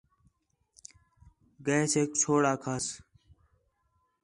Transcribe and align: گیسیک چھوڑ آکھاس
گیسیک 1.65 2.09
چھوڑ 2.19 2.41
آکھاس 2.53 2.85